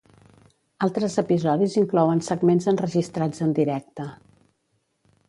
[0.85, 4.07] Altres episodis inclouen segments enregistrats en directe.